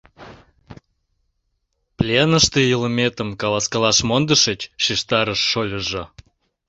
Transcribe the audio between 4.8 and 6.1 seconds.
шижтарыш шольыжо.